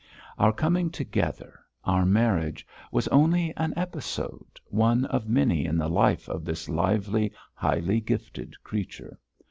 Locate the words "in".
5.67-5.77